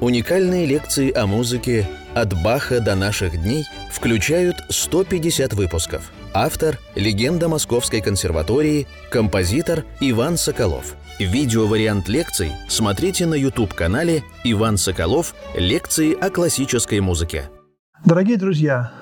[0.00, 6.12] Уникальные лекции о музыке «От Баха до наших дней» включают 150 выпусков.
[6.32, 10.94] Автор– легенда Московской консерватории, композитор Иван Соколов.
[11.18, 15.34] Видеовариант лекций смотрите на YouTube-канале «Иван Соколов.
[15.56, 17.50] Лекции о классической музыке».
[18.04, 18.92] Дорогие друзья,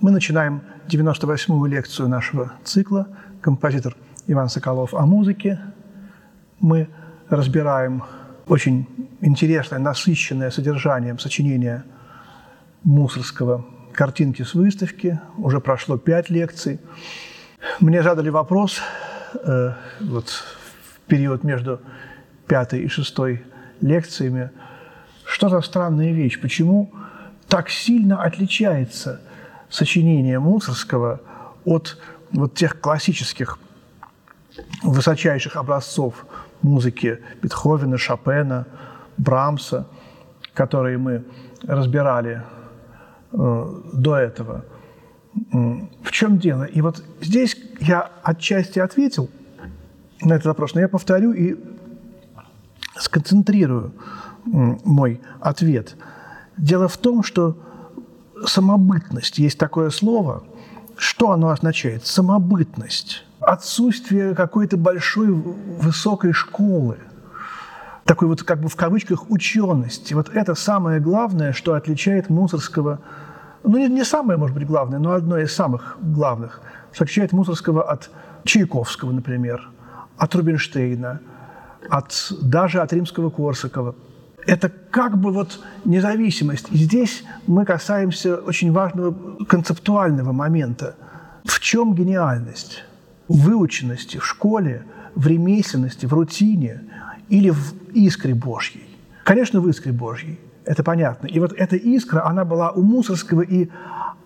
[0.00, 3.06] мы начинаем 98-ю лекцию нашего цикла
[3.42, 3.94] «Композитор
[4.26, 5.60] Иван Соколов о музыке».
[6.58, 6.88] Мы
[7.28, 8.02] разбираем
[8.46, 8.86] очень
[9.20, 11.84] интересное, насыщенное содержанием сочинения
[12.84, 15.20] Мусорского «Картинки с выставки».
[15.36, 16.80] Уже прошло пять лекций.
[17.80, 18.80] Мне задали вопрос
[19.42, 21.80] э, вот, в период между
[22.46, 23.42] пятой и шестой
[23.80, 24.50] лекциями,
[25.24, 26.92] что за странная вещь, почему
[27.48, 29.20] так сильно отличается
[29.68, 31.20] сочинение Мусорского
[31.64, 31.98] от
[32.30, 33.58] вот тех классических
[34.82, 36.24] высочайших образцов
[36.62, 38.66] музыки Бетховена, Шопена,
[39.16, 39.86] Брамса,
[40.54, 41.24] которые мы
[41.62, 42.42] разбирали
[43.32, 44.64] э, до этого.
[45.52, 46.64] В чем дело?
[46.64, 49.28] И вот здесь я отчасти ответил
[50.22, 51.56] на этот вопрос, но я повторю и
[52.96, 53.92] сконцентрирую
[54.44, 55.96] мой ответ.
[56.56, 57.58] Дело в том, что
[58.46, 60.44] самобытность, есть такое слово,
[60.96, 62.06] что оно означает?
[62.06, 66.98] Самобытность отсутствие какой-то большой высокой школы,
[68.04, 70.14] такой вот как бы в кавычках учености.
[70.14, 73.00] Вот это самое главное, что отличает Мусорского,
[73.62, 76.60] ну не, не самое, может быть, главное, но одно из самых главных,
[76.92, 78.10] что отличает Мусорского от
[78.44, 79.70] Чайковского, например,
[80.16, 81.20] от Рубинштейна,
[81.88, 83.94] от, даже от римского Корсакова.
[84.44, 86.66] Это как бы вот независимость.
[86.72, 89.14] И здесь мы касаемся очень важного
[89.44, 90.96] концептуального момента.
[91.44, 92.85] В чем гениальность?
[93.28, 96.82] Выученности в школе, в ремесленности, в рутине
[97.28, 98.84] или в искре Божьей.
[99.24, 101.26] Конечно, в искре Божьей, это понятно.
[101.26, 103.68] И вот эта искра, она была у Мусорского, и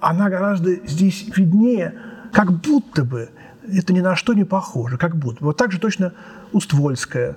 [0.00, 1.94] она гораздо здесь виднее,
[2.32, 3.30] как будто бы
[3.72, 5.44] это ни на что не похоже, как будто.
[5.44, 6.12] Вот так же точно
[6.52, 7.36] Уствольская,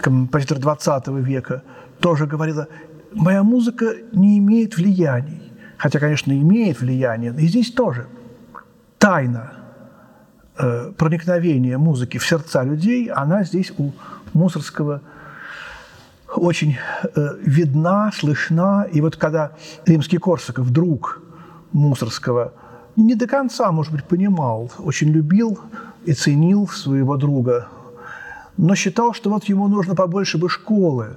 [0.00, 1.62] композитор 20 века,
[2.00, 2.66] тоже говорила,
[3.12, 5.42] моя музыка не имеет влияний.
[5.76, 8.06] Хотя, конечно, имеет влияние, и здесь тоже.
[8.98, 9.52] Тайна–
[10.62, 13.92] Э, проникновение музыки в сердца людей, она здесь у
[14.34, 15.00] Мусорского
[16.34, 18.86] очень э, видна, слышна.
[18.92, 19.52] И вот когда
[19.86, 21.22] римский Корсаков, друг
[21.72, 22.52] Мусорского,
[22.96, 25.58] не до конца, может быть, понимал, очень любил
[26.04, 27.68] и ценил своего друга,
[28.58, 31.16] но считал, что вот ему нужно побольше бы школы,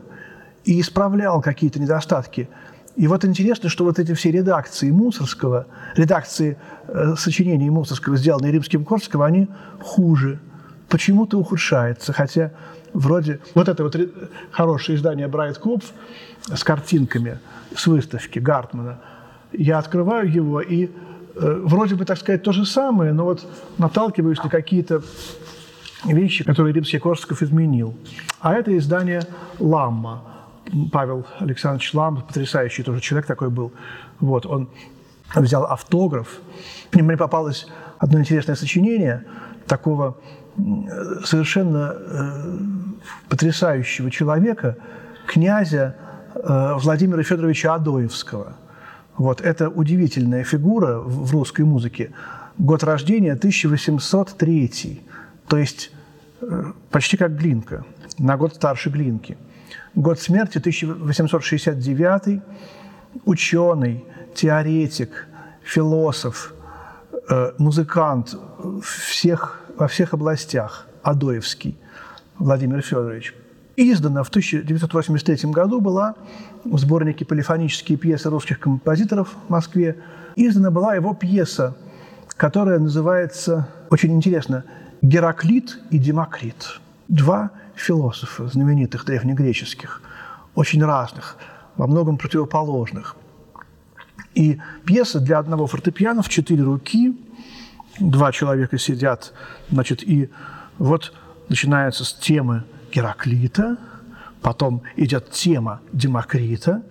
[0.64, 2.48] и исправлял какие-то недостатки–
[2.96, 5.66] и вот интересно, что вот эти все редакции Мусорского,
[5.96, 9.48] редакции э, сочинений Мусорского, сделанные римским Корского, они
[9.82, 10.40] хуже.
[10.90, 12.52] Почему-то ухудшается, хотя
[12.94, 13.40] вроде...
[13.56, 13.98] Вот это вот
[14.52, 15.86] хорошее издание Брайт Копф
[16.54, 17.40] с картинками
[17.76, 19.00] с выставки Гартмана.
[19.52, 20.90] Я открываю его, и э,
[21.64, 23.44] вроде бы, так сказать, то же самое, но вот
[23.80, 25.02] наталкиваюсь на какие-то
[26.06, 27.96] вещи, которые римский Корсков изменил.
[28.40, 29.24] А это издание
[29.58, 30.33] «Ламма»,
[30.92, 33.72] Павел Александрович Лам, потрясающий тоже человек такой был.
[34.20, 34.70] Вот, он
[35.36, 36.28] взял автограф.
[36.92, 37.68] Мне попалось
[37.98, 39.26] одно интересное сочинение
[39.68, 40.18] такого
[41.24, 42.58] совершенно э,
[43.30, 44.78] потрясающего человека,
[45.26, 45.96] князя
[46.36, 48.54] э, Владимира Федоровича Адоевского.
[49.18, 52.12] Вот, это удивительная фигура в русской музыке.
[52.58, 55.02] Год рождения 1803,
[55.48, 55.92] то есть
[56.42, 57.84] э, почти как Глинка,
[58.20, 59.38] на год старше Глинки–
[59.96, 62.42] Год смерти 1869,
[63.26, 65.28] ученый, теоретик,
[65.62, 66.56] философ,
[67.30, 68.36] э, музыкант
[68.84, 71.78] всех, во всех областях, Адоевский
[72.40, 73.36] Владимир Федорович.
[73.76, 76.16] Издана в 1983 году была
[76.64, 79.98] в сборнике «Полифонические пьесы русских композиторов» в Москве.
[80.36, 81.78] Издана была его пьеса,
[82.36, 84.64] которая называется, очень интересно,
[85.04, 86.80] «Гераклит и Демокрит».
[87.08, 90.02] Два философов знаменитых древнегреческих,
[90.56, 91.38] очень разных,
[91.76, 93.16] во многом противоположных.
[94.36, 97.18] И пьеса для одного фортепиано в четыре руки,
[98.00, 99.34] два человека сидят,
[99.70, 100.30] значит, и
[100.78, 101.14] вот
[101.50, 103.78] начинается с темы Гераклита,
[104.42, 106.84] потом идет тема Демокрита,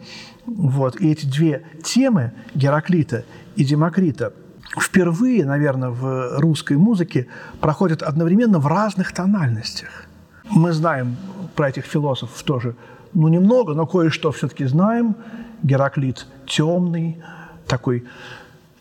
[0.46, 3.25] вот, и эти две темы, Гераклита
[3.56, 4.32] и Демокрита,
[4.81, 7.28] впервые, наверное, в русской музыке
[7.60, 10.06] проходят одновременно в разных тональностях–
[10.50, 11.16] мы знаем
[11.54, 12.74] про этих философов тоже,
[13.14, 15.16] ну, немного, но кое-что все-таки знаем.
[15.62, 17.22] Гераклит темный,
[17.66, 18.04] такой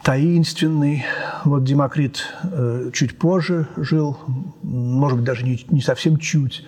[0.03, 1.05] таинственный.
[1.43, 4.17] Вот Демокрит э, чуть позже жил,
[4.63, 6.65] может быть, даже не, не совсем чуть.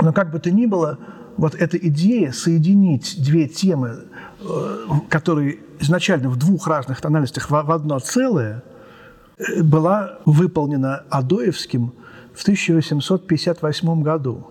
[0.00, 0.98] Но как бы то ни было,
[1.36, 4.04] вот эта идея соединить две темы,
[4.40, 8.62] э, которые изначально в двух разных тональностях в одно целое,
[9.38, 11.92] э, была выполнена Адоевским
[12.36, 14.46] в 1858 году.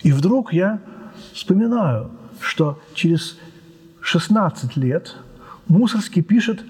[0.00, 0.80] И вдруг я
[1.32, 3.38] вспоминаю, что через
[4.00, 5.16] 16 лет
[5.68, 6.62] Мусорский пишет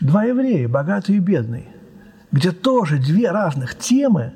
[0.00, 1.66] «Два еврея, богатый и бедный»,
[2.30, 4.34] где тоже две разных темы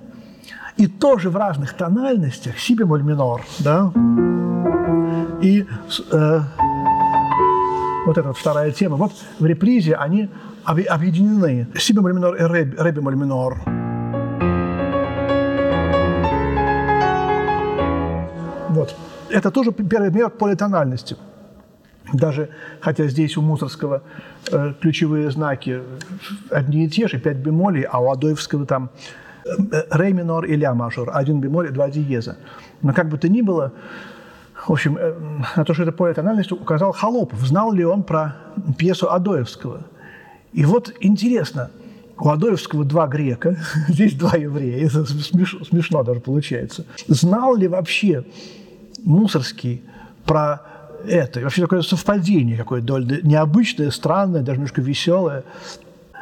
[0.79, 3.93] и тоже в разных тональностях, си бемоль минор, да,
[5.43, 5.67] и
[6.11, 6.41] э,
[8.07, 10.31] вот эта вторая тема, вот в репризе они
[10.65, 11.69] объединены.
[11.77, 13.74] Си бемоль минор и ре бемоль минор.
[18.75, 18.95] Вот.
[19.31, 21.17] Это тоже первый пример политональности.
[22.13, 22.51] Даже,
[22.81, 24.03] хотя здесь у Мусорского
[24.53, 25.81] э, ключевые знаки
[26.51, 28.91] одни и те же, пять бемолей, а у Адоевского там
[29.47, 32.37] э, ре минор и ля мажор, один бемоль и два диеза.
[32.83, 33.73] Но как бы то ни было,
[34.67, 35.15] в общем, э,
[35.57, 37.41] на то, что это политональность, указал Холопов.
[37.41, 38.37] Знал ли он про
[38.77, 39.85] пьесу Адоевского?
[40.53, 41.71] И вот интересно,
[42.19, 43.57] у Адоевского два грека,
[43.89, 46.85] здесь два еврея, это смешно, смешно даже получается.
[47.09, 48.25] Знал ли вообще
[49.05, 49.83] Мусорский
[50.25, 50.63] про
[51.07, 51.41] это.
[51.41, 55.45] И вообще такое совпадение какое-то довольно необычное, странное, даже немножко веселое.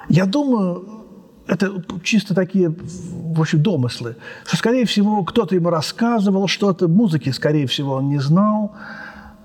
[0.09, 1.03] Я думаю,
[1.47, 7.67] это чисто такие, в общем, домыслы, что, скорее всего, кто-то ему рассказывал что-то, музыки, скорее
[7.67, 8.73] всего, он не знал,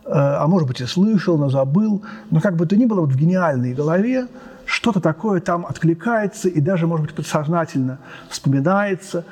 [0.05, 2.03] э, а может быть и слышал, но забыл.
[2.31, 4.27] Но как бы то ни было, вот в гениальной голове
[4.65, 7.99] что-то такое там откликается и даже, может быть, подсознательно
[8.29, 9.23] вспоминается.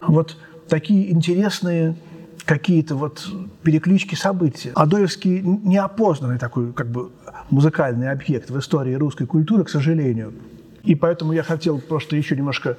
[0.00, 0.36] Вот
[0.68, 1.96] такие интересные
[2.44, 3.26] какие-то вот
[3.62, 4.70] переклички событий.
[4.74, 7.10] Адоевский неопознанный такой как бы
[7.50, 10.32] музыкальный объект в истории русской культуры, к сожалению.
[10.82, 12.76] И поэтому я хотел просто еще немножко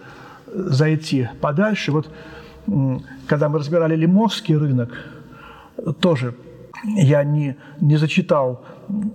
[0.48, 1.92] зайти подальше.
[1.92, 2.12] Вот
[3.28, 4.92] когда мы разбирали Лимовский рынок,
[6.00, 6.36] тоже
[6.84, 8.63] я не, не зачитал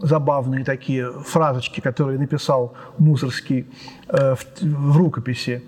[0.02, 3.66] забавные такие фразочки, которые написал Мусорский
[4.08, 5.62] э, в, в рукописи.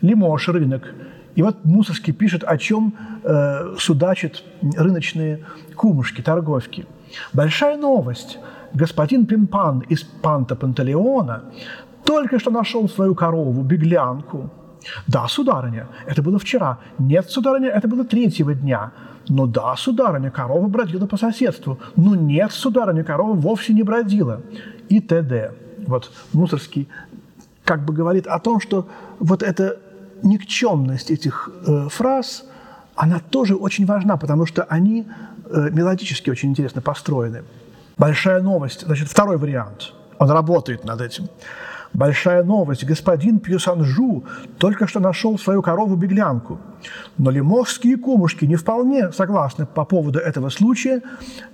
[0.00, 0.92] Лимош рынок
[1.36, 4.42] и вот Мусорский пишет, о чем э, судачат
[4.74, 5.44] рыночные
[5.76, 6.86] кумушки, торговки.
[7.32, 8.38] Большая новость.
[8.72, 11.44] Господин Пимпан из Панта Пантелеона
[12.04, 14.50] только что нашел свою корову, беглянку.
[15.06, 16.78] Да, сударыня, это было вчера.
[16.98, 18.92] Нет, сударыня, это было третьего дня.
[19.28, 21.78] Но да, сударыня, корова бродила по соседству.
[21.96, 24.40] Но нет, сударыня, корова вовсе не бродила.
[24.88, 25.52] И т.д.
[25.86, 26.88] Вот Мусорский
[27.64, 29.80] как бы говорит о том, что вот это
[30.22, 32.44] никчемность этих э, фраз,
[32.94, 35.06] она тоже очень важна, потому что они
[35.44, 37.42] э, мелодически очень интересно построены.
[37.98, 39.92] Большая новость, значит, второй вариант.
[40.18, 41.28] Он работает над этим.
[41.92, 42.84] Большая новость.
[42.84, 44.24] Господин Пьюсанжу
[44.58, 46.58] только что нашел свою корову-беглянку.
[47.18, 51.02] Но лимовские кумушки не вполне согласны по поводу этого случая,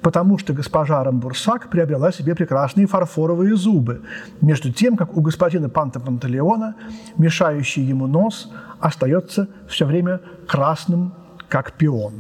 [0.01, 4.03] потому что госпожа Рамбурсак приобрела себе прекрасные фарфоровые зубы,
[4.41, 6.75] между тем, как у господина Панта Пантелеона
[7.17, 8.51] мешающий ему нос
[8.81, 11.13] остается все время красным,
[11.49, 12.15] как пион.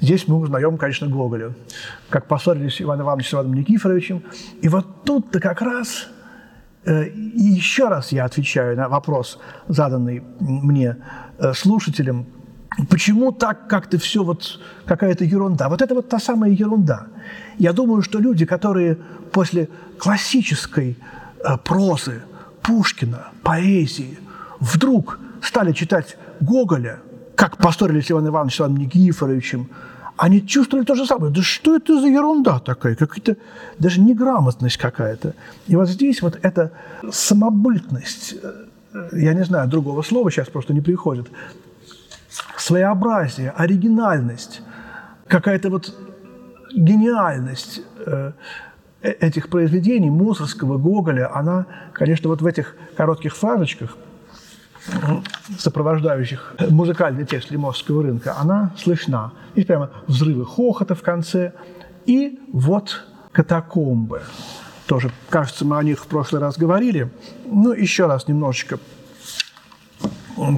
[0.00, 1.52] Здесь мы узнаем, конечно, Гоголя,
[2.08, 4.22] как поссорились Иван Иванович с Иваном Никифоровичем.
[4.62, 6.08] И вот тут-то как раз
[6.86, 9.38] и еще раз я отвечаю на вопрос,
[9.68, 10.96] заданный мне
[11.38, 12.26] э, слушателем,
[12.88, 15.68] почему так как-то все вот какая-то ерунда.
[15.68, 17.06] Вот это вот та самая ерунда.
[17.58, 18.96] Я думаю, что люди, которые
[19.32, 19.68] после
[19.98, 20.96] классической
[21.44, 22.22] э, прозы,
[22.62, 24.18] Пушкина, поэзии,
[24.58, 27.00] вдруг стали читать Гоголя,
[27.34, 29.68] как поссорились Иван Иванович с Иваном Никифоровичем,
[30.20, 31.32] они чувствовали то же самое.
[31.32, 32.94] Да что это за ерунда такая?
[32.94, 33.36] Какая-то
[33.78, 35.34] даже неграмотность какая-то.
[35.66, 36.72] И вот здесь вот эта
[37.10, 41.30] самобытность, э, я не знаю, другого слова сейчас просто не приходит,
[42.58, 44.60] своеобразие, оригинальность,
[45.26, 45.96] какая-то вот
[46.74, 48.32] гениальность э,
[49.00, 53.96] э, этих произведений Мусорского, Гоголя, она, конечно, вот в этих коротких фразочках–
[55.58, 59.32] сопровождающих музыкальный текст Лимовского рынка, она слышна.
[59.54, 61.52] Есть прямо взрывы хохота в конце.
[62.06, 64.22] И вот катакомбы.
[64.86, 67.10] Тоже, кажется, мы о них в прошлый раз говорили.
[67.46, 68.78] Ну, еще раз немножечко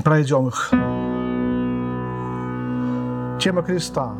[0.05, 0.71] пройдем их.
[3.41, 4.15] Тема креста.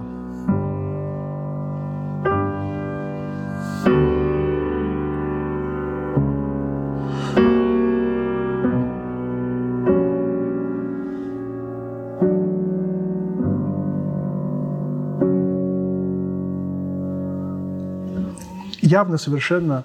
[18.93, 19.85] Явно совершенно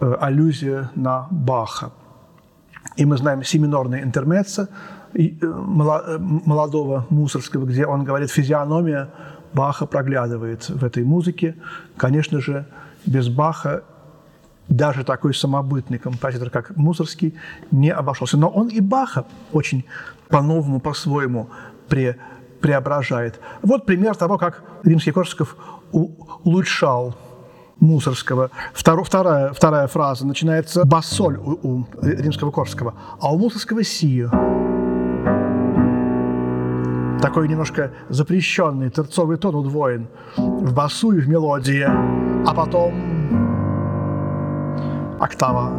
[0.00, 1.90] э, аллюзия на Баха.
[2.96, 4.68] И мы знаем семинорный интермеццо
[5.12, 9.08] э, э, молодого Мусорского, где он говорит «физиономия
[9.52, 11.54] Баха проглядывает в этой музыке.
[11.96, 12.64] Конечно же,
[13.06, 13.82] без Баха
[14.68, 17.34] даже такой самобытный композитор, как Мусорский,
[17.70, 18.38] не обошелся.
[18.38, 19.84] Но он и Баха очень
[20.28, 21.48] по-новому, по-своему
[21.88, 22.16] пре
[22.60, 23.40] преображает.
[23.62, 25.56] Вот пример того, как римский Корсаков
[25.92, 27.14] улучшал
[27.84, 28.50] Мусорского.
[28.72, 34.26] Второ, вторая, вторая фраза начинается басоль у, у римского Корсакова, а у Мусорского си.
[37.20, 42.92] Такой немножко запрещенный терцовый тон удвоен в басу и в мелодии, а потом
[45.20, 45.70] октава.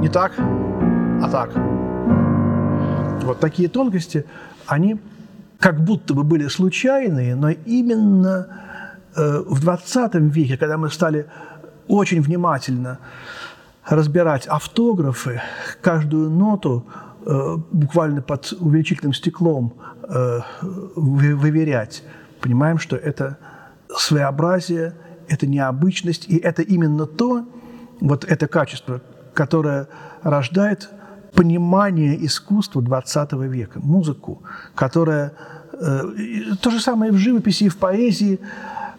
[0.00, 1.50] Не так, а так.
[3.24, 4.24] Вот такие тонкости,
[4.66, 5.00] они
[5.58, 8.46] как будто бы были случайные, но именно
[9.16, 11.26] в 20 веке, когда мы стали
[11.88, 12.98] очень внимательно
[13.86, 15.42] разбирать автографы,
[15.82, 16.86] каждую ноту
[17.26, 19.74] э, буквально под увеличительным стеклом
[20.08, 20.40] э,
[20.96, 22.02] выверять,
[22.40, 23.38] понимаем, что это
[23.96, 24.94] своеобразие,
[25.28, 27.46] это необычность, и это именно то,
[28.00, 29.00] вот это качество,
[29.34, 29.88] которое
[30.22, 30.90] рождает
[31.34, 34.42] понимание искусства XX века, музыку,
[34.74, 35.32] которая
[35.72, 36.02] э,
[36.60, 38.40] то же самое в живописи и в поэзии,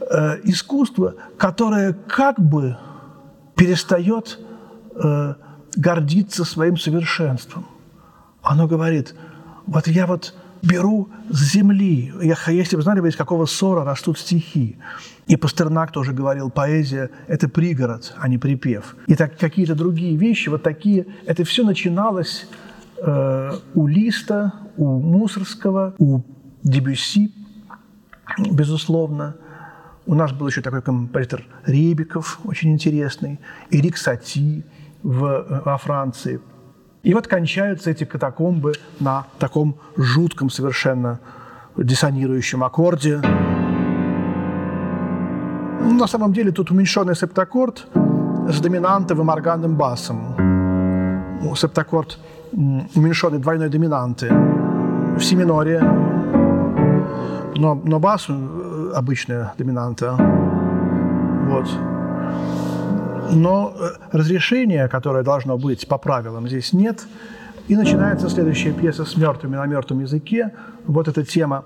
[0.09, 2.77] э, искусство, которое как бы
[3.55, 4.39] перестает
[4.95, 5.35] э,
[5.75, 7.65] гордиться своим совершенством.
[8.41, 9.15] Оно говорит,
[9.65, 12.11] вот я вот беру с земли.
[12.21, 14.77] Я, если бы знали, из какого ссора растут стихи.
[15.27, 18.95] И Пастернак тоже говорил, поэзия– это пригород, а не припев.
[19.07, 22.47] И так какие-то другие вещи, вот такие, это все начиналось
[23.01, 26.21] э, у Листа, у Мусорского, у
[26.63, 27.31] Дебюсси,
[28.37, 29.35] безусловно.
[30.05, 33.39] У нас был еще такой композитор Ребиков, очень интересный,
[33.71, 34.63] Эрик Сати
[35.03, 36.39] в, э, во Франции–
[37.05, 41.19] и вот кончаются эти катакомбы на таком жутком совершенно
[41.77, 43.21] диссонирующем аккорде.
[45.81, 47.87] На самом деле тут уменьшенный септаккорд
[48.49, 50.35] с доминантовым органным басом.
[51.55, 52.17] Септаккорд
[52.51, 54.33] уменьшенный двойной доминанты
[55.15, 55.79] в си миноре,
[57.55, 58.33] но, но бас э,
[58.95, 60.15] обычная доминанта.
[61.47, 61.67] Вот
[63.31, 67.05] но э, разрешения, которое должно быть по правилам, здесь нет.
[67.67, 70.51] И начинается следующая пьеса с мертвыми на мертвом языке.
[70.85, 71.65] Вот эта тема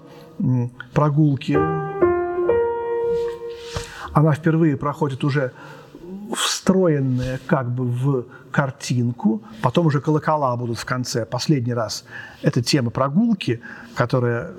[0.93, 1.57] прогулки.
[4.13, 5.51] Она впервые проходит уже
[6.33, 11.25] встроенная как бы в картинку, потом уже колокола будут в конце.
[11.25, 12.05] Последний раз
[12.41, 13.61] это тема прогулки,
[13.95, 14.51] которая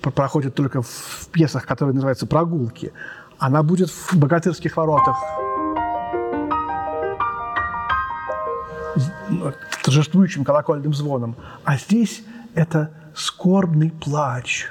[0.00, 2.92] проходит только в пьесах, которые называются «Прогулки».
[3.38, 5.16] Она будет в «Богатырских воротах»
[9.82, 11.36] торжествующим колокольным звоном.
[11.64, 12.22] А здесь
[12.54, 14.70] это скорбный плач.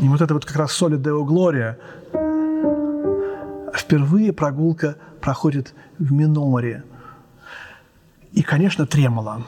[0.00, 1.78] И вот это вот как раз соли Део Глория.
[3.74, 6.84] Впервые прогулка проходит в миноре.
[8.34, 9.42] И, конечно, тремоло.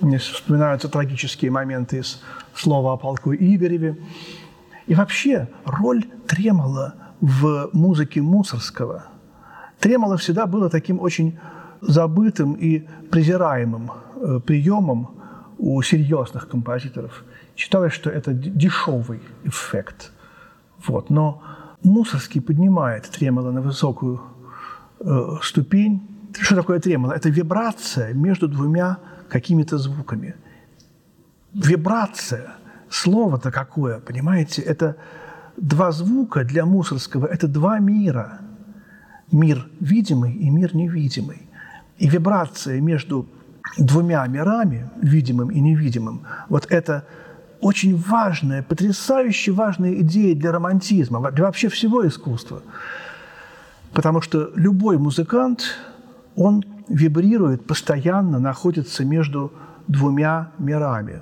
[0.00, 2.22] Мне вспоминаются трагические моменты из
[2.54, 3.96] слова о полку Игореве.
[4.86, 9.06] И вообще роль тремола в музыке Мусорского.
[9.80, 11.38] Тремоло всегда было таким очень
[11.80, 15.08] забытым и презираемым э, приемом
[15.58, 17.24] у серьезных композиторов.
[17.56, 20.12] Считалось, что это дешевый эффект.
[20.86, 21.10] Вот.
[21.10, 21.42] Но
[21.82, 24.20] Мусорский поднимает тремоло на высокую
[25.00, 26.06] э, ступень.
[26.40, 27.12] Что такое тремоло?
[27.12, 30.34] Это вибрация между двумя какими-то звуками.
[31.54, 32.54] Вибрация,
[32.90, 34.96] слово-то какое, понимаете, это
[35.56, 38.40] два звука для Мусорского, это два мира.
[39.32, 41.47] Мир видимый и мир невидимый.
[41.98, 43.26] И вибрация между
[43.76, 47.04] двумя мирами, видимым и невидимым, вот это
[47.60, 52.62] очень важная, потрясающе важная идея для романтизма, для вообще всего искусства.
[53.92, 55.76] Потому что любой музыкант,
[56.36, 59.52] он вибрирует, постоянно находится между
[59.88, 61.20] двумя мирами.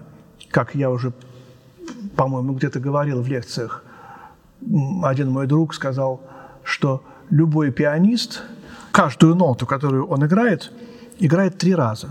[0.50, 1.12] Как я уже,
[2.16, 3.83] по-моему, где-то говорил в лекциях,
[5.02, 6.21] один мой друг сказал,
[6.64, 8.42] что любой пианист
[8.96, 10.72] каждую ноту, которую он играет,
[11.18, 12.08] играет три раза.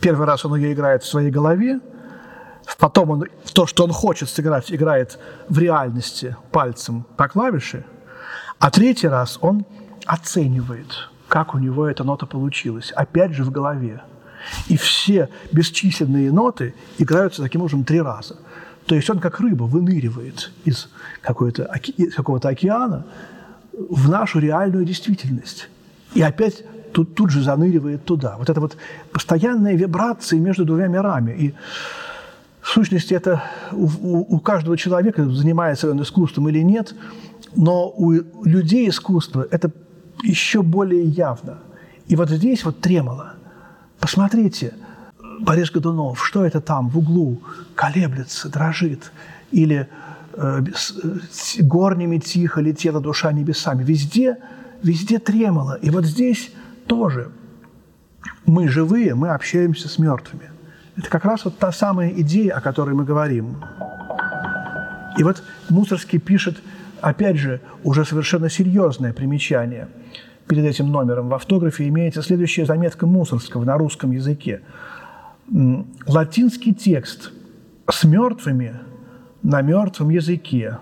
[0.00, 1.80] Первый раз он ее играет в своей голове,
[2.78, 7.84] потом он то, что он хочет сыграть, играет в реальности пальцем по клавише,
[8.58, 9.64] а третий раз он
[10.06, 12.90] оценивает– как у него эта нота получилась.
[12.96, 14.02] Опять же в голове.
[14.68, 18.36] И все бесчисленные ноты играются таким образом три раза.
[18.86, 20.88] То есть он как рыба выныривает из,
[21.24, 23.04] из какого-то океана
[23.72, 25.68] в нашу реальную действительность.
[26.14, 28.36] И опять тут, тут же заныривает туда.
[28.38, 28.76] Вот это вот
[29.12, 31.32] постоянная вибрация между двумя мирами.
[31.32, 31.54] И
[32.60, 36.94] в сущности это у, у, у каждого человека, занимается он искусством или нет,
[37.56, 38.12] но у
[38.44, 39.70] людей искусство это
[40.22, 41.58] еще более явно.
[42.08, 43.34] И вот здесь вот тремоло.
[44.00, 44.74] Посмотрите,
[45.40, 47.40] Борис Годунов, что это там в углу
[47.74, 49.12] колеблется, дрожит?
[49.50, 49.88] Или
[50.34, 50.64] э,
[51.60, 53.82] горнями тихо летела душа небесами.
[53.82, 54.38] Везде,
[54.82, 55.78] везде тремоло.
[55.80, 56.52] И вот здесь
[56.86, 57.30] тоже
[58.46, 60.50] мы живые, мы общаемся с мертвыми.
[60.96, 63.62] Это как раз вот та самая идея, о которой мы говорим.
[65.16, 66.58] И вот Мусорский пишет,
[67.00, 69.88] опять же, уже совершенно серьезное примечание.
[70.48, 74.62] Перед этим номером в автографе имеется следующая заметка Мусорского на русском языке.
[76.06, 77.32] Латинский текст
[77.90, 78.74] с мертвыми
[79.42, 80.78] на мертвом языке.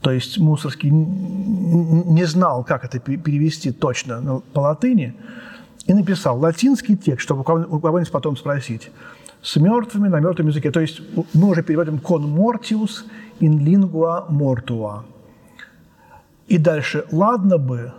[0.00, 5.14] То есть Мусорский не знал, как это перевести точно по латыни,
[5.86, 8.90] и написал латинский текст, чтобы у кого-нибудь потом спросить,
[9.42, 10.70] с мертвыми на мертвом языке.
[10.70, 11.00] То есть
[11.34, 13.04] мы уже переводим «con mortius
[13.40, 15.04] in lingua mortua».
[16.46, 17.92] И дальше «ладно бы»,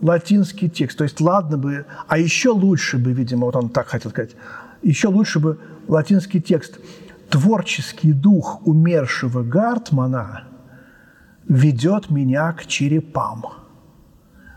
[0.00, 4.10] латинский текст, то есть «ладно бы», а еще лучше бы, видимо, вот он так хотел
[4.10, 4.36] сказать,
[4.82, 5.58] еще лучше бы
[5.88, 6.78] латинский текст
[7.30, 10.44] «творческий дух умершего Гартмана
[11.48, 13.44] ведет меня к черепам,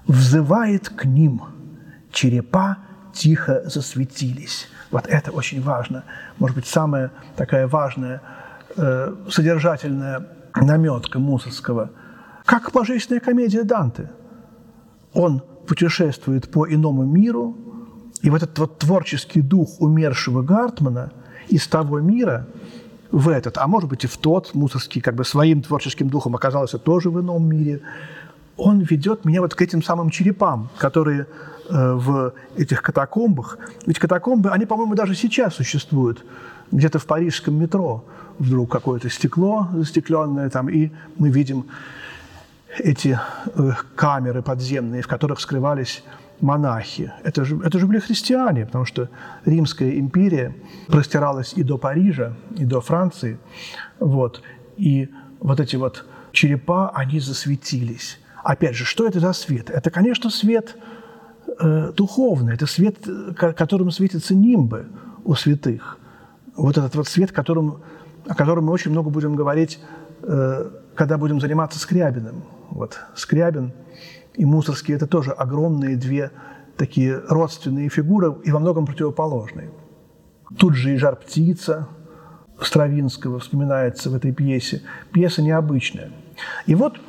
[0.07, 1.43] взывает к ним,
[2.11, 2.77] черепа
[3.13, 4.67] тихо засветились».
[4.91, 6.03] Вот это очень важно.
[6.39, 8.21] Может быть, самая такая важная
[8.75, 11.91] э, содержательная наметка Мусорского.
[12.45, 14.11] Как божественная комедия Данте.
[15.13, 17.55] Он путешествует по иному миру,
[18.21, 21.11] и вот этот вот творческий дух умершего Гартмана
[21.47, 22.47] из того мира
[23.11, 26.77] в этот, а может быть и в тот, Мусорский как бы своим творческим духом оказался
[26.77, 27.81] тоже в ином мире,
[28.57, 31.25] он ведет меня вот к этим самым черепам, которые
[31.69, 33.57] э, в этих катакомбах.
[33.85, 36.23] Ведь катакомбы, они, по-моему, даже сейчас существуют.
[36.71, 38.03] Где-то в парижском метро
[38.37, 41.65] вдруг какое-то стекло застекленное там, и мы видим
[42.77, 43.19] эти
[43.55, 46.03] э, камеры подземные, в которых скрывались
[46.41, 47.11] монахи.
[47.23, 49.09] Это же, это же были христиане, потому что
[49.45, 50.55] Римская империя
[50.87, 53.39] простиралась и до Парижа, и до Франции.
[53.99, 54.41] Вот.
[54.77, 58.19] И вот эти вот черепа, они засветились.
[58.43, 59.69] Опять же, что это за свет?
[59.69, 60.77] Это, конечно, свет
[61.59, 62.97] э, духовный, это свет,
[63.35, 64.87] которым светятся нимбы
[65.25, 65.97] у святых.
[66.55, 67.81] Вот этот вот свет, которым,
[68.27, 69.79] о котором мы очень много будем говорить,
[70.23, 72.43] э, когда будем заниматься Скрябиным.
[72.69, 73.73] Вот Скрябин
[74.39, 76.31] и Мусорский– это тоже огромные две
[76.77, 79.69] такие родственные фигуры и во многом противоположные.
[80.57, 81.89] Тут же и «Жар-птица»
[82.61, 84.81] Стравинского вспоминается в этой пьесе.
[85.11, 86.11] Пьеса необычная.
[86.67, 87.01] И вот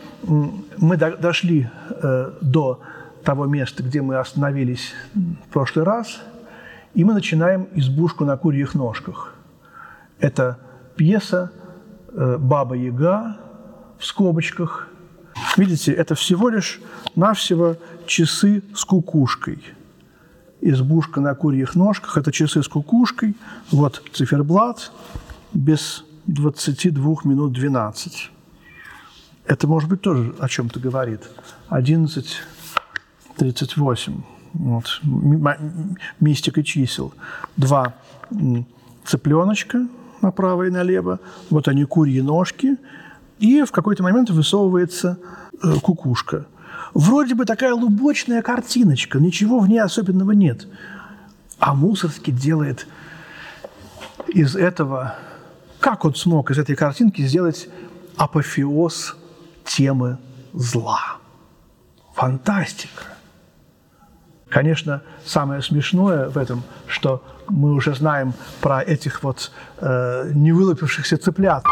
[0.76, 2.80] мы дошли э, до
[3.22, 6.20] того места, где мы остановились в прошлый раз,
[6.94, 9.34] и мы начинаем «Избушку на курьих ножках».
[10.18, 10.58] Это
[10.96, 11.52] пьеса
[12.12, 13.36] э, «Баба Яга»
[14.00, 14.89] в скобочках.
[15.57, 16.81] Видите, это всего лишь
[17.16, 17.76] навсего
[18.07, 19.59] часы с кукушкой.
[20.61, 23.35] Избушка на курьих ножках– это часы с кукушкой.
[23.70, 24.92] Вот циферблат
[25.53, 28.31] без 22 минут 12.
[29.46, 31.22] Это, может быть, тоже о чем-то говорит.
[31.70, 34.22] 11.38.
[34.53, 35.00] Вот.
[36.20, 37.14] Мистика чисел.
[37.57, 37.94] Два
[39.05, 39.88] цыпленочка
[40.22, 41.20] направо и налево.
[41.48, 42.76] Вот они, курьи ножки.
[43.40, 45.18] И в какой-то момент высовывается
[45.62, 46.44] э, кукушка.
[46.92, 50.68] Вроде бы такая лубочная картиночка, ничего в ней особенного нет.
[51.59, 52.87] А Мусорский делает
[54.29, 55.14] из этого,
[55.81, 57.68] как он смог из этой картинки сделать
[58.18, 59.16] апофеоз
[59.64, 60.18] темы
[60.53, 61.16] зла.
[62.14, 63.05] Фантастика.
[64.50, 71.64] Конечно, самое смешное в этом, что мы уже знаем про этих вот э, невылупившихся цыплят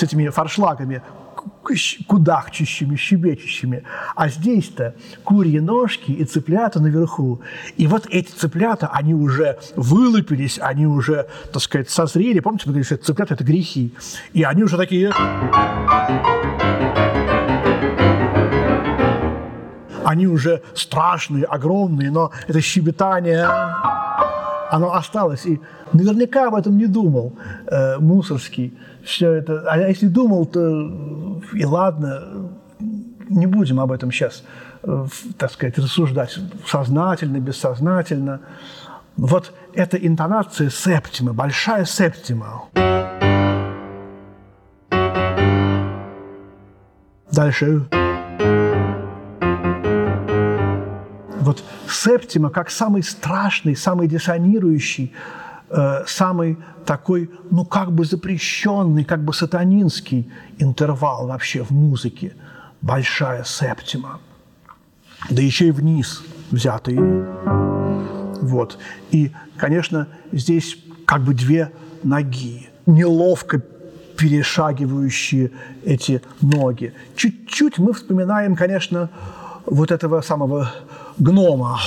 [0.00, 1.02] с этими фаршлагами
[2.06, 3.84] кудахчущими, щебечущими.
[4.16, 7.40] А здесь-то курьи ножки и цыплята наверху.
[7.76, 12.40] И вот эти цыплята, они уже вылупились, они уже, так сказать, созрели.
[12.40, 13.94] Помните, мы говорили, что цыплята– это грехи.
[14.32, 15.12] И они уже такие...
[20.02, 23.46] Они уже страшные, огромные, но это щебетание,
[24.70, 25.46] оно осталось.
[25.46, 25.60] И
[25.92, 27.32] наверняка об этом не думал
[27.66, 28.72] э, Мусорский–
[29.04, 29.64] все это.
[29.66, 32.50] А если думал, то и ладно,
[33.28, 34.44] не будем об этом сейчас,
[34.82, 35.06] э,
[35.38, 38.40] так сказать, рассуждать сознательно, бессознательно.
[39.16, 42.64] Вот эта интонация септима, большая септима.
[47.32, 47.86] Дальше.
[47.90, 47.99] Вот
[51.92, 55.12] септима как самый страшный, самый диссонирующий,
[55.70, 62.34] э, самый такой, ну, как бы запрещенный, как бы сатанинский интервал вообще в музыке.
[62.80, 64.20] Большая септима.
[65.28, 66.98] Да еще и вниз взятый.
[68.40, 68.78] Вот.
[69.10, 71.72] И, конечно, здесь как бы две
[72.02, 73.60] ноги, неловко
[74.16, 75.50] перешагивающие
[75.84, 76.92] эти ноги.
[77.16, 79.10] Чуть-чуть мы вспоминаем, конечно,
[79.66, 80.70] вот этого самого
[81.20, 81.78] гнома.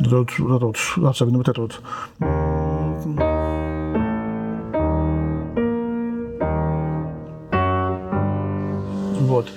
[0.00, 0.76] Вот, вот, вот,
[1.08, 1.80] особенно вот это вот.
[9.20, 9.48] Вот.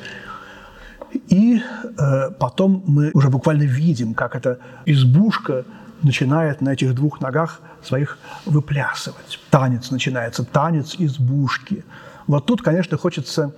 [1.29, 1.61] И
[1.97, 5.65] э, потом мы уже буквально видим, как эта избушка
[6.01, 9.39] начинает на этих двух ногах своих выплясывать.
[9.49, 11.83] Танец начинается, танец избушки.
[12.27, 13.55] Вот тут, конечно, хочется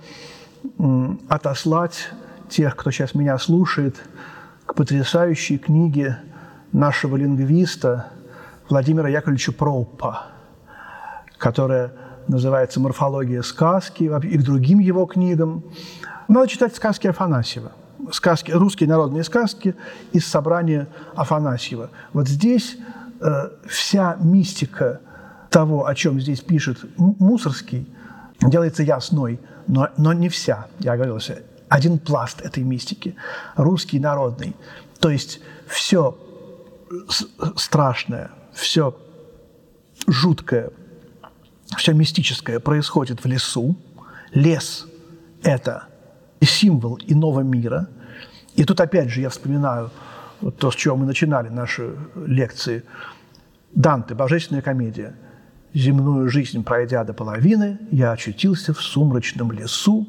[1.28, 2.10] отослать
[2.48, 3.96] тех, кто сейчас меня слушает,
[4.64, 6.18] к потрясающей книге
[6.72, 8.12] нашего лингвиста
[8.68, 10.26] Владимира Яковлевича Пропа,
[11.36, 11.92] которая
[12.28, 15.64] называется «Морфология сказки» и к другим его книгам.
[16.28, 17.72] Надо читать сказки Афанасьева,
[18.12, 19.74] сказки, русские народные сказки
[20.12, 21.90] из собрания Афанасьева.
[22.12, 22.76] Вот здесь
[23.20, 25.00] э, вся мистика
[25.50, 27.88] того, о чем здесь пишет Мусорский,
[28.42, 31.42] делается ясной, но, но не вся, я оговорился.
[31.68, 33.14] Один пласт этой мистики,
[33.56, 34.56] русский народный.
[34.98, 36.18] То есть все
[37.56, 38.96] страшное, все
[40.06, 40.70] жуткое,
[41.76, 43.76] все мистическое происходит в лесу.
[44.32, 44.86] Лес–
[45.42, 45.84] это
[46.40, 47.88] символ иного мира.
[48.56, 49.90] И тут опять же я вспоминаю
[50.58, 52.82] то, с чего мы начинали наши лекции.
[53.72, 55.14] Данте, «Божественная комедия».
[55.72, 60.06] «Земную жизнь пройдя до половины, я очутился в сумрачном лесу,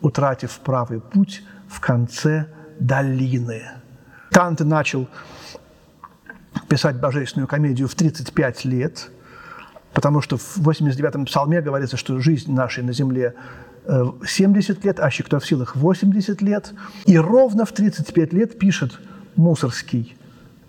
[0.00, 2.46] утратив правый путь в конце
[2.78, 3.62] долины».
[4.30, 5.08] Данте начал
[6.68, 9.10] писать «Божественную комедию» в 35 лет,
[9.92, 13.34] потому что в 89-м псалме говорится, что жизнь нашей на земле
[13.86, 16.72] 70 э, лет, а кто в силах 80 лет.
[17.06, 18.98] И ровно в 35 лет пишет
[19.36, 20.16] Мусорский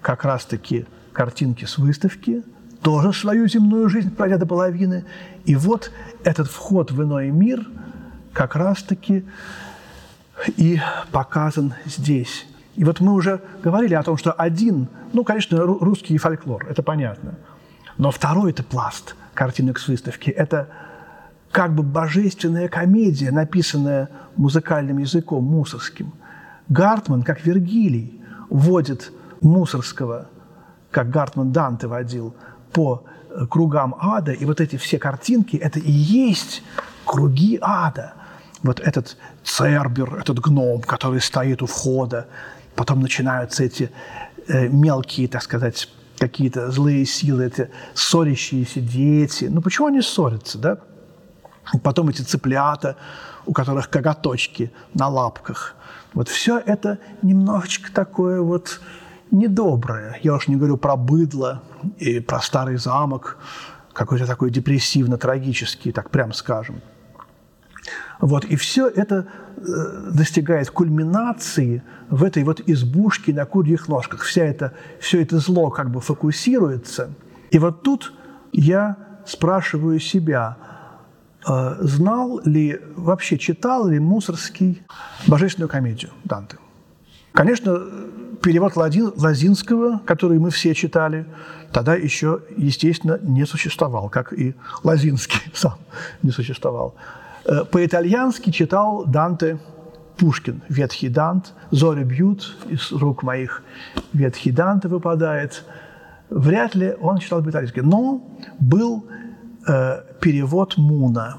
[0.02, 2.44] как раз-таки картинки с выставки,
[2.84, 5.06] тоже свою земную жизнь пройдя до половины.
[5.46, 5.92] И вот
[6.24, 7.66] этот вход в иной мир
[8.34, 9.26] как раз-таки
[10.58, 10.80] и
[11.12, 12.46] показан здесь.
[12.76, 17.36] И вот мы уже говорили о том, что один, ну, конечно, русский фольклор, это понятно.
[17.98, 20.30] Но второй это пласт картинок с выставки.
[20.30, 20.68] Это
[21.52, 26.14] как бы божественная комедия, написанная музыкальным языком мусорским.
[26.68, 30.30] Гартман, как Вергилий, вводит Мусорского,
[30.90, 32.36] как Гартман Данте водил,
[32.74, 36.64] по э, кругам ада, и вот эти все картинки– это и есть
[37.06, 38.14] круги ада.
[38.64, 42.28] Вот этот цербер, этот гном, который стоит у входа,
[42.76, 43.92] потом начинаются эти
[44.48, 49.46] э, мелкие, так сказать, какие-то злые силы, эти ссорящиеся дети.
[49.46, 50.78] Ну почему они ссорятся, да?
[51.82, 52.96] Потом эти цыплята,
[53.46, 55.76] у которых коготочки на лапках.
[56.14, 58.80] Вот все это немножечко такое вот
[59.32, 60.20] недоброе.
[60.24, 61.64] Я уж не говорю про быдло
[61.98, 63.38] и про старый замок,
[63.94, 66.82] какой-то такой депрессивно-трагический, так прям скажем.
[68.20, 74.22] Вот, и все это э, достигает кульминации в этой вот избушке на курьих ножках.
[74.22, 77.10] Вся это, все это зло как бы фокусируется.
[77.52, 78.14] И вот тут
[78.52, 80.58] я спрашиваю себя,
[81.46, 84.84] э, знал ли, вообще читал ли Мусорский
[85.28, 86.58] «Божественную комедию» Данте?
[87.34, 87.82] Конечно,
[88.44, 91.26] перевод Лазинского, который мы все читали,
[91.72, 94.54] тогда еще, естественно, не существовал, как и
[94.84, 95.76] Лазинский сам
[96.22, 96.94] не существовал.
[97.46, 99.60] Э, по-итальянски читал Данте
[100.18, 103.64] Пушкин, ветхий Дант, «Зори бьют, из рук моих
[104.12, 105.64] ветхий Данте выпадает».
[106.30, 108.22] Вряд ли он читал по-итальянски, но
[108.60, 109.06] был
[109.68, 111.38] э, перевод Муна.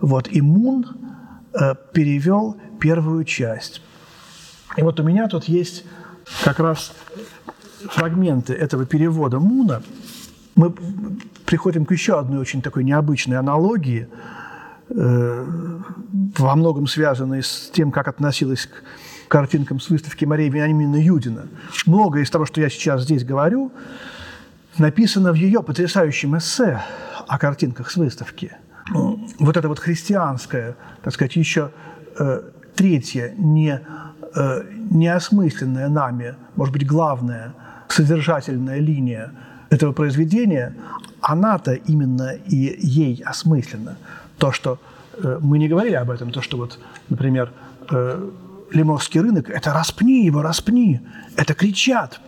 [0.00, 0.86] Вот, и Мун
[1.52, 3.82] э, перевел первую часть.
[4.76, 5.84] И вот у меня тут есть
[6.44, 6.92] как раз
[7.90, 9.82] фрагменты этого перевода Муна.
[10.54, 10.74] Мы
[11.46, 14.08] приходим к еще одной очень такой необычной аналогии–
[14.90, 15.44] Э,
[16.38, 21.46] во многом связанные с тем, как относилась к картинкам с выставки Марии Вениаминовны Юдина.
[21.84, 23.70] Многое из того, что я сейчас здесь говорю,
[24.78, 26.80] написано в ее потрясающем эссе
[27.26, 28.52] о картинках с выставки.
[29.38, 31.70] Вот это вот христианское, так сказать, еще
[32.18, 32.42] э,
[32.74, 33.82] третье, не,
[34.34, 37.54] неосмысленная нами, может быть, главная
[37.88, 39.32] содержательная линия
[39.70, 40.74] этого произведения,
[41.20, 43.96] она-то именно и ей осмыслена.
[44.38, 44.78] То, что
[45.14, 47.52] э, мы не говорили об этом, то, что вот, например,
[47.90, 48.30] э,
[48.70, 51.00] Лиморский рынок– это «распни его, распни»,
[51.36, 52.20] это кричат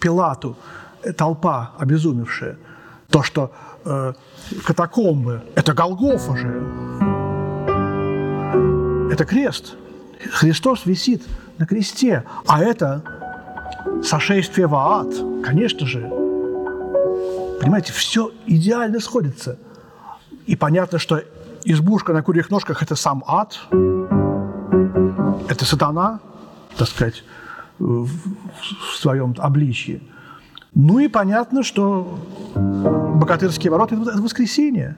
[0.00, 0.56] Пилату,
[1.02, 2.56] э, толпа обезумевшая.
[3.10, 3.52] То, что
[3.84, 4.14] э,
[4.64, 6.48] катакомбы– это Голгофа же,
[9.12, 9.74] это крест.
[10.32, 11.22] Христос висит
[11.58, 13.02] на кресте, а это
[14.04, 15.08] сошествие в ад,
[15.44, 16.00] конечно же.
[17.60, 19.58] Понимаете, все идеально сходится.
[20.46, 21.22] И понятно, что
[21.64, 23.60] избушка на курьих ножках– это сам ад,
[25.48, 26.20] это сатана,
[26.76, 27.24] так сказать,
[27.78, 28.08] в
[28.96, 30.02] своем обличии.
[30.74, 32.18] Ну и понятно, что
[32.54, 34.96] богатырские ворота– это воскресение.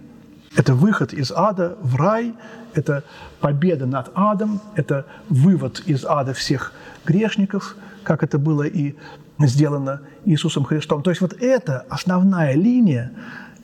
[0.57, 2.35] Это выход из ада в рай,
[2.75, 3.05] это
[3.41, 6.73] победа над адом, это вывод из ада всех
[7.05, 8.97] грешников, как это было и
[9.39, 11.03] сделано Иисусом Христом.
[11.03, 13.13] То есть вот это основная линия,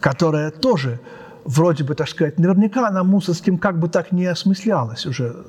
[0.00, 1.00] которая тоже
[1.44, 5.44] вроде бы, так сказать, наверняка она Мусорским как бы так не осмыслялась уже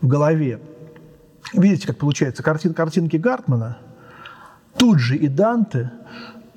[0.00, 0.60] в голове.
[1.52, 3.78] Видите, как получается, картин, картинки Гартмана,
[4.76, 5.90] тут же и Данте,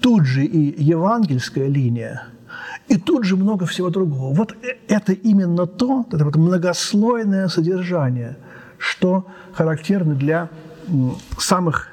[0.02, 2.24] тут же и евангельская линия,
[2.90, 4.34] и тут же много всего другого.
[4.34, 8.38] Вот э, это именно то, это вот многослойное содержание,
[8.78, 10.50] что характерно для
[11.38, 11.90] самых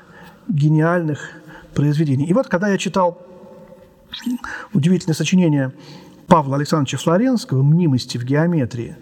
[0.48, 1.30] гениальных
[1.74, 2.26] произведений.
[2.26, 3.22] И вот когда я читал
[4.72, 5.72] удивительное сочинение
[6.26, 8.96] Павла Александровича Флоренского «Мнимости в геометрии»,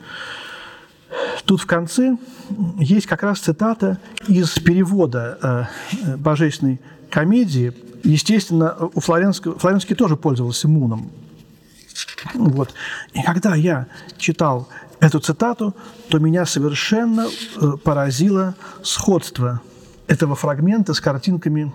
[1.44, 2.16] Тут в конце
[2.78, 5.68] есть как раз цитата из перевода
[6.02, 6.80] э, божественной
[7.10, 7.72] комедии.
[8.02, 11.10] Естественно, у Флоренского, Флоренский тоже пользовался Муном.
[12.34, 12.74] Вот.
[13.12, 13.86] И когда я
[14.18, 14.68] читал
[15.00, 15.74] эту цитату,
[16.08, 19.60] то меня совершенно э, поразило сходство
[20.06, 21.72] этого фрагмента с картинками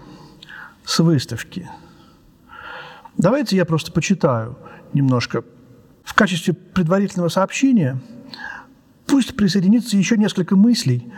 [0.86, 1.70] с выставки.
[3.18, 4.58] Давайте я просто почитаю
[4.94, 5.44] немножко.
[6.04, 8.00] В качестве предварительного сообщения–
[9.10, 11.12] Пусть присоединится еще несколько мыслей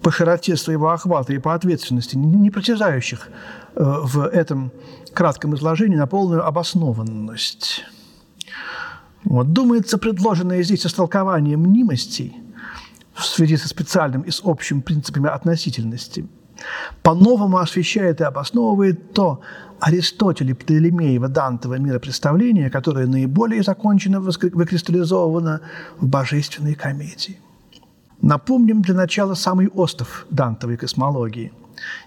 [0.00, 3.28] по широте своего охвата и по ответственности, не притязающих
[3.74, 4.70] э, в этом
[5.12, 7.84] кратком изложении на полную обоснованность.
[9.24, 9.52] Вот.
[9.52, 12.36] Думается, предложенное здесь истолкование мнимостей
[13.14, 16.26] в связи со специальным и с общим принципами относительности
[17.02, 19.40] по-новому освещает и обосновывает то
[19.80, 25.60] Аристотеля, Птолемеева, Дантова миропредставление, которое наиболее закончено выкристаллизовано
[25.98, 27.40] в божественной комедии.
[28.20, 31.52] Напомним для начала самый остов Дантовой космологии.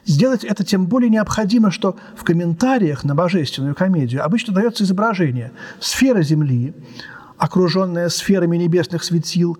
[0.06, 6.24] Сделать это тем более необходимо, что в комментариях на божественную комедию обычно дается изображение сферы
[6.24, 6.74] Земли,
[7.38, 9.58] окруженная сферами небесных светил,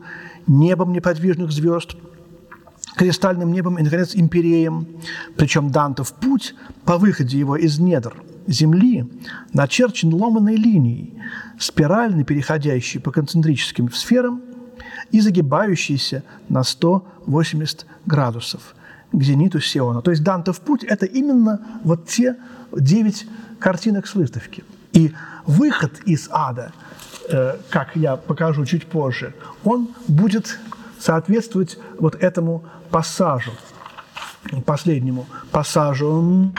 [0.48, 1.96] небом неподвижных звезд–
[2.96, 4.88] кристальным небом и, наконец, империем.
[5.36, 8.16] Причем Дантов путь по выходе его из недр
[8.48, 9.10] Земли
[9.54, 11.14] начерчен ломаной линией,
[11.60, 14.42] спирально переходящей по концентрическим сферам
[15.12, 18.76] и загибающейся на 180 градусов
[19.18, 20.02] к зениту Сиона.
[20.02, 22.36] То есть Дантов путь– это именно вот те
[22.72, 23.28] девять
[23.60, 24.64] картинок с выставки.
[24.94, 25.14] И
[25.46, 26.72] выход из ада,
[27.30, 30.60] э, как я покажу чуть позже, он будет
[31.00, 33.52] соответствовать вот этому пассажу,
[34.66, 36.52] последнему пассажу.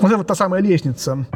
[0.00, 1.26] Вот это вот та самая лестница.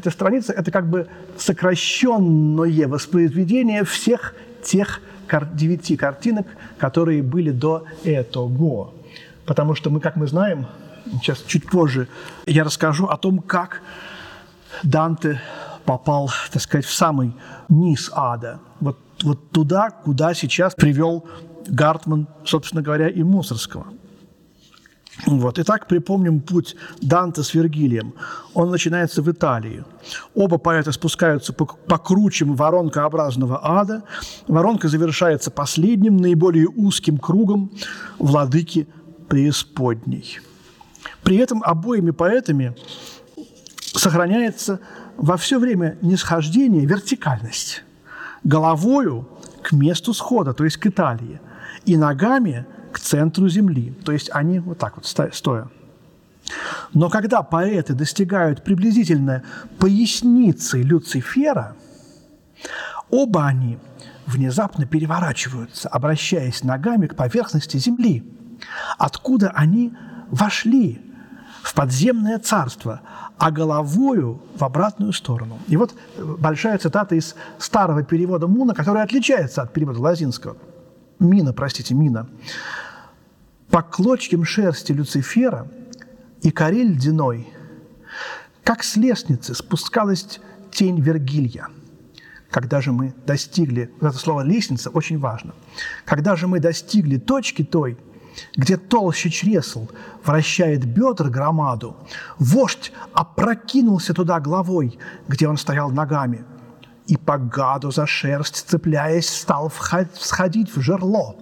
[0.00, 5.00] Эта страница– это как бы сокращенное воспроизведение всех тех
[5.52, 6.46] девяти картинок,
[6.78, 8.92] которые были до этого.
[9.44, 10.66] Потому что мы, как мы знаем,
[11.22, 12.08] сейчас чуть позже
[12.46, 13.82] я расскажу о том, как
[14.82, 15.40] Данте
[15.84, 17.32] попал, так сказать, в самый
[17.68, 18.58] низ ада.
[18.80, 21.26] Вот, вот туда, куда сейчас привел
[21.68, 23.86] Гартман, собственно говоря, и Мусорского–
[25.26, 25.58] вот.
[25.58, 28.14] Итак, припомним путь Данте с Вергилием.
[28.54, 29.84] Он начинается в Италии.
[30.34, 34.02] Оба поэта спускаются по, по кручам воронкообразного ада.
[34.48, 37.70] Воронка завершается последним, наиболее узким кругом
[38.18, 38.88] владыки
[39.28, 40.40] преисподней.
[41.22, 42.76] При этом обоими поэтами
[43.78, 44.80] сохраняется
[45.16, 47.84] во все время нисхождение вертикальность.
[48.42, 49.28] Головою
[49.62, 51.40] к месту схода, то есть к Италии,
[51.84, 53.94] и ногами к центру Земли.
[54.04, 55.68] То есть они вот так вот стоя.
[56.92, 59.42] Но когда поэты достигают приблизительно
[59.78, 61.76] поясницы Люцифера,
[63.10, 63.78] оба они
[64.26, 68.24] внезапно переворачиваются, обращаясь ногами к поверхности Земли,
[68.98, 69.92] откуда они
[70.30, 71.00] вошли
[71.62, 73.00] в подземное царство,
[73.38, 75.58] а головою в обратную сторону.
[75.68, 80.56] И вот большая цитата из старого перевода Муна, который отличается от перевода Лазинского.
[81.20, 82.28] Мина, простите, Мина.
[83.70, 85.68] «По клочьям шерсти Люцифера
[86.42, 87.48] и коре ледяной,
[88.64, 90.40] как с лестницы спускалась
[90.72, 91.68] тень Вергилья.
[92.50, 95.54] Когда же мы достигли, это слово «лестница» очень важно,
[96.04, 97.96] когда же мы достигли точки той–
[98.56, 99.88] где толще чресл
[100.24, 101.96] вращает бедр громаду,
[102.38, 106.44] вождь опрокинулся туда головой, где он стоял ногами,
[107.10, 109.68] и по гаду за шерсть, цепляясь, стал
[110.14, 111.34] всходить в жерло.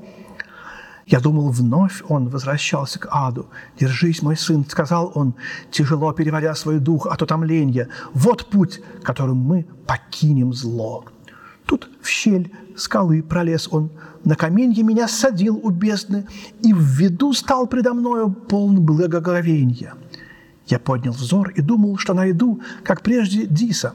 [1.06, 3.46] Я думал, вновь он возвращался к аду.
[3.78, 5.34] «Держись, мой сын»,— сказал он,
[5.70, 7.88] тяжело переводя свой дух от утомления.
[8.14, 11.04] «Вот путь, которым мы покинем зло».
[11.66, 13.90] Тут в щель скалы пролез он,
[14.24, 16.26] на каменье меня садил у бездны,
[16.62, 19.92] и в виду стал предо мною полн благоговения.
[20.66, 23.94] Я поднял взор и думал, что найду, как прежде, Диса,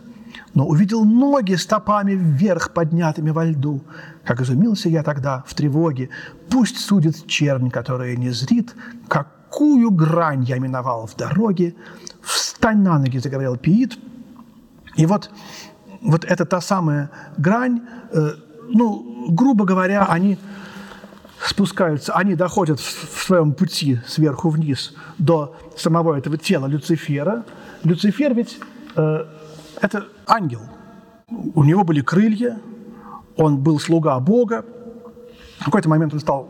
[0.53, 3.81] но увидел ноги стопами вверх поднятыми во льду.
[4.23, 6.09] Как изумился я тогда в тревоге,
[6.49, 8.75] пусть судит чернь, которая не зрит,
[9.07, 11.75] какую грань я миновал в дороге.
[12.21, 13.97] «Встань на ноги!»– заговорил Пиит.
[14.95, 15.29] И вот
[16.03, 18.31] вот это та самая грань, э,
[18.69, 20.37] ну, грубо говоря, они
[21.45, 27.45] спускаются, они доходят в своем пути сверху вниз до самого этого тела Люцифера.
[27.83, 28.59] Люцифер ведь
[28.95, 29.25] э,
[29.81, 30.61] это ангел.
[31.27, 32.59] У него были крылья,
[33.37, 34.65] он был слуга Бога.
[35.59, 36.49] В какой-то момент он стал,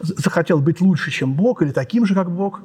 [0.00, 2.60] захотел быть лучше, чем Бог, или таким же, как Бог.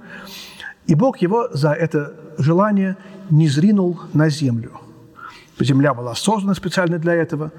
[0.88, 2.98] И Бог его за это желание
[3.30, 4.72] не зринул на землю–
[5.60, 7.52] Земля была создана специально для этого.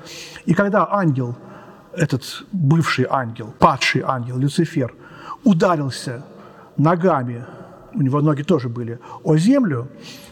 [0.47, 1.37] И когда ангел,
[1.93, 4.95] этот бывший ангел, падший ангел, Люцифер,
[5.45, 6.25] ударился
[6.77, 7.45] ногами,
[7.95, 9.89] у него ноги тоже были, о землю,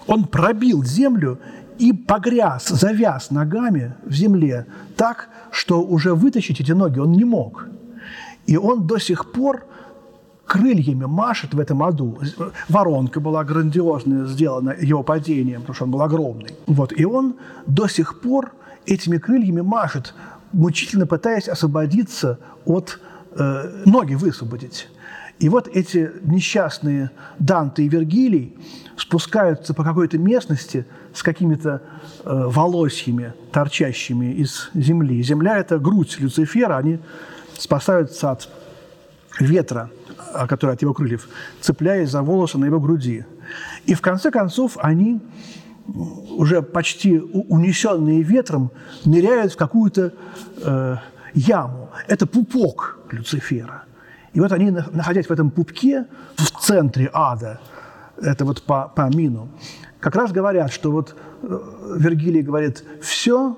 [0.07, 1.39] он пробил землю
[1.83, 4.67] и погряз, завяз ногами в земле
[4.97, 7.67] так, что уже вытащить эти ноги он не мог.
[8.47, 9.65] И он до сих пор
[10.47, 12.21] крыльями машет в этом аду.
[12.69, 16.51] Воронка была грандиозная, сделана его падением, потому что он был огромный.
[16.67, 16.93] Вот.
[16.93, 17.35] И он
[17.67, 18.53] до сих пор
[18.87, 20.15] этими крыльями машет,
[20.53, 23.01] мучительно пытаясь освободиться от
[23.33, 24.89] э, ноги высвободить.
[25.41, 28.55] И вот эти несчастные Данте и Вергилий
[28.97, 31.83] спускаются по какой-то местности с какими-то
[32.25, 35.23] э, волосьями, торчащими из земли.
[35.23, 36.99] Земля– это грудь Люцифера, они
[37.59, 38.49] спасаются от
[39.41, 39.91] ветра,
[40.49, 41.29] который от его крыльев,
[41.61, 43.25] цепляясь за волосы на его груди.
[43.87, 45.21] И в конце концов они
[46.31, 48.71] уже почти унесенные ветром
[49.05, 50.13] ныряют в какую-то
[50.63, 50.97] э,
[51.35, 51.91] яму.
[52.09, 53.85] Это пупок Люцифера.
[54.33, 57.61] И вот они, находясь в этом пупке, в центре ада,
[58.17, 59.49] это вот по, по мину,
[60.03, 61.59] как раз говорят, что вот э,
[61.97, 63.57] Вергилий говорит, все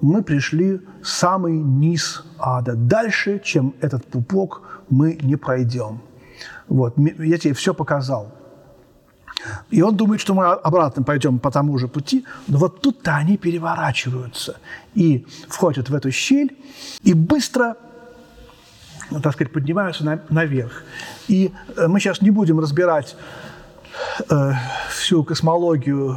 [0.00, 2.74] мы пришли в самый низ ада.
[2.74, 6.00] Дальше, чем этот пупок, мы не пройдем.
[6.66, 8.32] Вот, я тебе все показал.
[9.70, 13.36] И он думает, что мы обратно пойдем по тому же пути, но вот тут-то они
[13.36, 14.56] переворачиваются
[14.94, 16.56] и входят в эту щель
[17.02, 17.76] и быстро,
[19.10, 20.84] ну, так сказать, поднимаются на, наверх.
[21.28, 23.14] И э, мы сейчас не будем разбирать
[24.28, 24.52] э,
[24.90, 26.16] всю космологию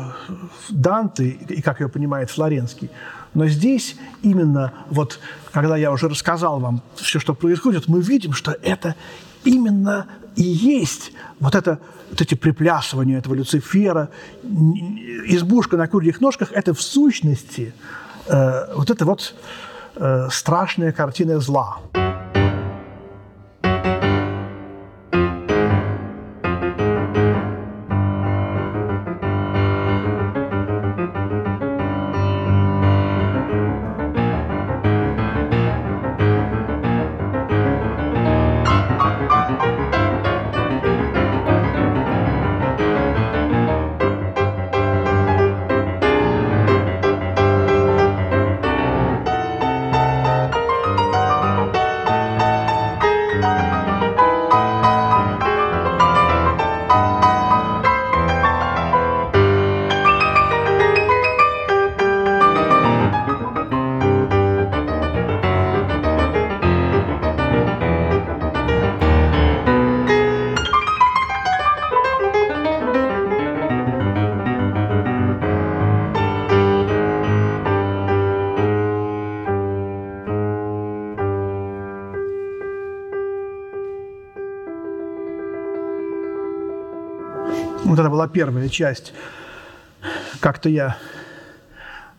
[0.69, 2.89] Данте и как ее понимает Флоренский,
[3.33, 5.19] но здесь именно вот,
[5.51, 8.95] когда я уже рассказал вам все, что происходит, мы видим, что это
[9.43, 14.09] именно и есть вот, это, вот эти приплясывания этого Люцифера,
[14.43, 17.73] избушка на курьих ножках– это в сущности
[18.27, 19.35] э, вот эта вот
[19.95, 21.77] э, страшная картина зла.
[88.25, 89.13] Была первая часть.
[90.39, 90.97] Как-то я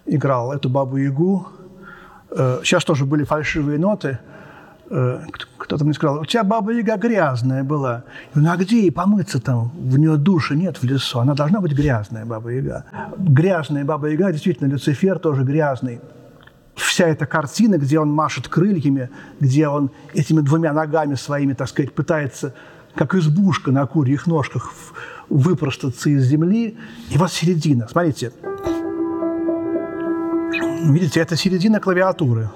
[0.07, 1.47] играл эту бабу-ягу.
[2.31, 4.19] Э, сейчас тоже были фальшивые ноты.
[4.91, 5.21] Э,
[5.59, 8.03] кто-то мне сказал, у тебя баба-яга грязная была.
[8.35, 9.73] Ну, а где ей помыться там?
[9.75, 11.19] В нее души нет в лесу.
[11.19, 12.85] Она должна быть грязная баба-яга.
[13.19, 16.01] Грязная баба-яга, действительно, Люцифер тоже грязный.
[16.75, 19.09] Вся эта картина, где он машет крыльями,
[19.41, 22.53] где он этими двумя ногами своими, так сказать, пытается,
[22.95, 24.73] как избушка на курьих ножках,
[25.29, 26.77] выпростаться из земли.
[27.11, 27.89] И вот середина.
[27.89, 28.33] Смотрите.
[30.85, 32.51] Видите, это середина клавиатуры.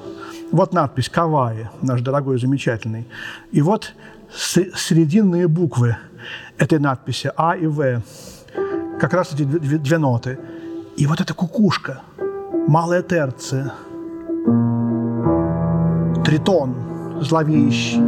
[0.52, 3.06] Вот надпись «Каваи», наш дорогой замечательный.
[3.52, 3.94] И вот
[4.32, 5.96] срединные буквы
[6.58, 8.02] этой надписи «А» и «В».
[9.00, 10.38] Как раз эти две, две ноты.
[10.96, 12.02] И вот эта кукушка,
[12.68, 13.72] малая терция,
[16.24, 16.74] тритон
[17.20, 18.00] зловещий,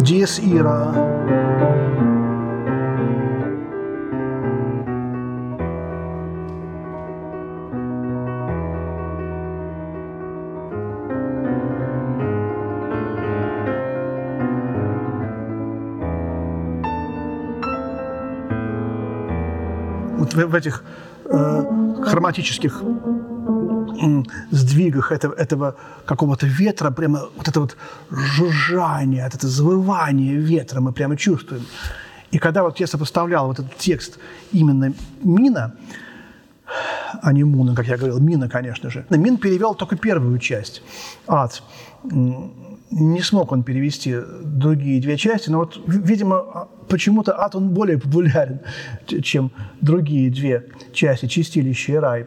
[0.00, 1.57] диез ира,
[20.34, 20.82] в этих
[21.24, 22.82] э, хроматических
[24.50, 27.76] сдвигах этого, этого какого-то ветра, прямо вот это вот
[28.10, 31.64] жужжание, вот это завывание ветра мы прямо чувствуем.
[32.30, 34.18] И когда вот я сопоставлял вот этот текст
[34.52, 35.74] именно Мина,
[37.22, 39.06] а не Муна, как я говорил, Мина, конечно же.
[39.10, 40.82] Мин перевел только первую часть,
[41.26, 41.62] ад.
[42.90, 48.60] Не смог он перевести другие две части, но вот, видимо, почему-то ад он более популярен,
[49.22, 52.26] чем другие две части, чистилище и рай.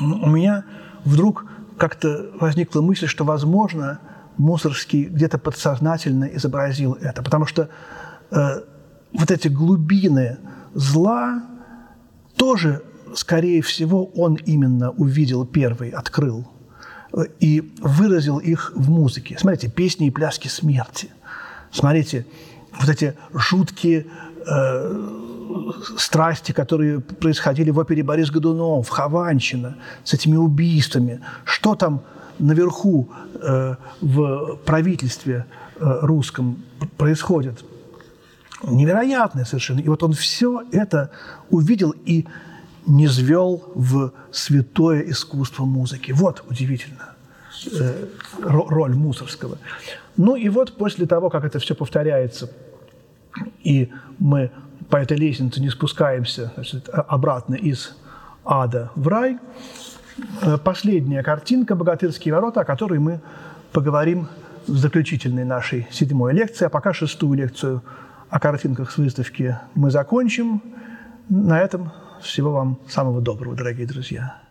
[0.00, 0.64] У меня
[1.04, 1.46] вдруг
[1.76, 4.00] как-то возникла мысль, что, возможно,
[4.36, 7.68] Мусорский где-то подсознательно изобразил это, потому что
[8.30, 8.62] э,
[9.12, 10.38] вот эти глубины
[10.74, 11.42] зла
[12.36, 12.82] тоже,
[13.14, 16.48] скорее всего, он именно увидел первый, открыл
[17.40, 19.36] и выразил их в музыке.
[19.38, 21.10] Смотрите, песни и пляски смерти.
[21.70, 22.26] Смотрите,
[22.80, 24.06] вот эти жуткие
[24.46, 25.10] э,
[25.98, 31.20] страсти, которые происходили в опере Борис Годунов, Хованщина, с этими убийствами.
[31.44, 32.02] Что там
[32.38, 35.46] наверху э, в правительстве
[35.76, 36.62] э, русском
[36.96, 37.64] происходит?
[38.64, 39.80] Невероятное совершенно.
[39.80, 41.10] И вот он все это
[41.50, 42.26] увидел и
[42.86, 46.12] не звел в святое искусство музыки.
[46.12, 47.14] Вот удивительно
[47.72, 48.06] э,
[48.42, 49.58] роль Мусорского.
[50.16, 52.50] Ну и вот после того, как это все повторяется,
[53.62, 54.50] и мы
[54.90, 57.96] по этой лестнице не спускаемся значит, обратно из
[58.44, 59.38] ада в рай,
[60.42, 63.20] э, последняя картинка «Богатырские ворота», о которой мы
[63.72, 64.28] поговорим
[64.66, 67.82] в заключительной нашей седьмой лекции, а пока шестую лекцию
[68.28, 70.62] о картинках с выставки мы закончим.
[71.28, 71.92] На этом
[72.22, 74.41] всего вам самого доброго, дорогие друзья.